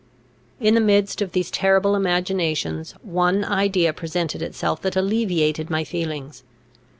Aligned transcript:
In 0.59 0.73
the 0.73 0.81
midst 0.81 1.21
of 1.21 1.33
these 1.33 1.51
terrible 1.51 1.93
imaginations, 1.93 2.93
one 3.03 3.45
idea 3.45 3.93
presented 3.93 4.41
itself 4.41 4.81
that 4.81 4.95
alleviated 4.95 5.69
my 5.69 5.83
feelings. 5.83 6.41